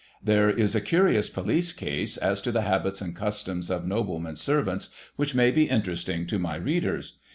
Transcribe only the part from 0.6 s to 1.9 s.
a curious police